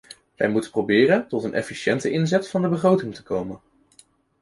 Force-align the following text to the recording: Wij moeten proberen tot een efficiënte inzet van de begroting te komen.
Wij 0.35 0.49
moeten 0.49 0.71
proberen 0.71 1.27
tot 1.27 1.43
een 1.43 1.53
efficiënte 1.53 2.09
inzet 2.11 2.49
van 2.49 2.61
de 2.61 2.69
begroting 2.69 3.15
te 3.15 3.23
komen. 3.23 3.61